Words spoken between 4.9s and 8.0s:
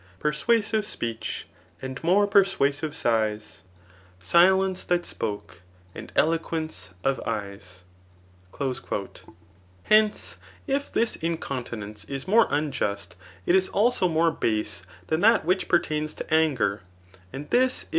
spoke, and eloquence of eyes.•